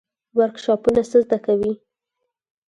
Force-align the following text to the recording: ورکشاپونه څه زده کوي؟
ورکشاپونه 0.37 1.01
څه 1.09 1.17
زده 1.25 1.37
کوي؟ 1.45 1.73